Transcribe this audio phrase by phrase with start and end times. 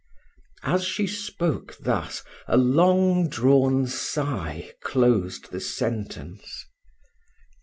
[0.63, 6.65] As she spoke thus, a long drawn sigh closed the sentence.